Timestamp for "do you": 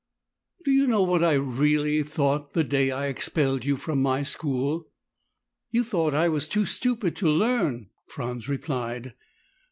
0.65-0.87